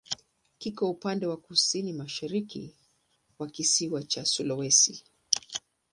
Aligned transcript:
Kiko 0.57 0.89
upande 0.89 1.25
wa 1.27 1.37
kusini-mashariki 1.37 2.75
wa 3.39 3.47
kisiwa 3.47 4.03
cha 4.03 4.25
Sulawesi. 4.25 5.03